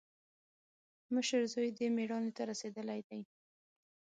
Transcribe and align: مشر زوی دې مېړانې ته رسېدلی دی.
مشر 1.13 1.41
زوی 1.53 1.67
دې 1.77 1.87
مېړانې 1.95 2.31
ته 2.37 2.43
رسېدلی 2.51 2.99
دی. 3.07 3.21